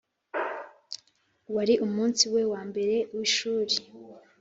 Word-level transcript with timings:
wari 1.55 1.73
umunsi 1.85 2.23
we 2.33 2.41
wa 2.51 2.61
mbere 2.69 2.95
w'ishuri. 3.15 3.75